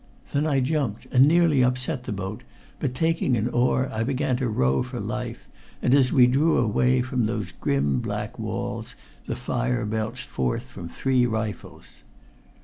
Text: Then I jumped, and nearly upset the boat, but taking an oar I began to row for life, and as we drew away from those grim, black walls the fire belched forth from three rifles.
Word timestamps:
Then 0.31 0.47
I 0.47 0.61
jumped, 0.61 1.05
and 1.11 1.27
nearly 1.27 1.63
upset 1.63 2.05
the 2.05 2.11
boat, 2.11 2.41
but 2.79 2.95
taking 2.95 3.37
an 3.37 3.47
oar 3.49 3.87
I 3.93 4.03
began 4.03 4.35
to 4.37 4.49
row 4.49 4.81
for 4.81 4.99
life, 4.99 5.47
and 5.79 5.93
as 5.93 6.11
we 6.11 6.25
drew 6.25 6.57
away 6.57 7.03
from 7.03 7.27
those 7.27 7.51
grim, 7.51 7.99
black 7.99 8.39
walls 8.39 8.95
the 9.27 9.35
fire 9.35 9.85
belched 9.85 10.25
forth 10.27 10.63
from 10.63 10.89
three 10.89 11.27
rifles. 11.27 12.01